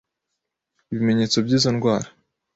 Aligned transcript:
Ibimenyetso 0.91 1.37
by’izo 1.45 1.69
ndwara 1.75 2.07